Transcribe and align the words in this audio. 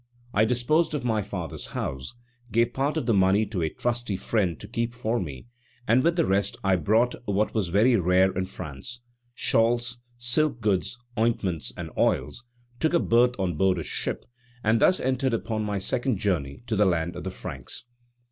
I 0.33 0.45
disposed 0.45 0.95
of 0.95 1.05
my 1.05 1.21
father's 1.21 1.67
house, 1.77 2.15
gave 2.51 2.73
part 2.73 2.97
of 2.97 3.05
the 3.05 3.13
money 3.13 3.45
to 3.45 3.61
a 3.61 3.69
trusty 3.69 4.15
friend 4.17 4.59
to 4.59 4.67
keep 4.67 4.95
for 4.95 5.19
me, 5.19 5.45
and 5.87 6.03
with 6.03 6.15
the 6.15 6.25
rest 6.25 6.57
I 6.63 6.75
bought 6.77 7.13
what 7.25 7.55
are 7.55 7.71
very 7.71 7.95
rare 7.97 8.31
in 8.31 8.47
France, 8.47 9.01
shawls, 9.35 9.99
silk 10.17 10.59
goods, 10.59 10.97
ointments, 11.19 11.71
and 11.77 11.91
oils, 11.99 12.43
took 12.79 12.95
a 12.95 12.99
berth 12.99 13.35
on 13.39 13.57
board 13.57 13.77
a 13.77 13.83
ship, 13.83 14.25
and 14.63 14.79
thus 14.79 14.99
entered 14.99 15.35
upon 15.35 15.61
my 15.63 15.77
second 15.77 16.17
journey 16.17 16.63
to 16.65 16.75
the 16.75 16.85
land 16.87 17.15
of 17.15 17.23
the 17.23 17.29
Franks. 17.29 17.83